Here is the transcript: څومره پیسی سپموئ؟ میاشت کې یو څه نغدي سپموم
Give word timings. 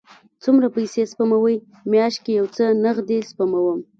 څومره 0.43 0.67
پیسی 0.75 1.01
سپموئ؟ 1.11 1.55
میاشت 1.91 2.19
کې 2.23 2.31
یو 2.39 2.47
څه 2.55 2.65
نغدي 2.83 3.19
سپموم 3.29 3.79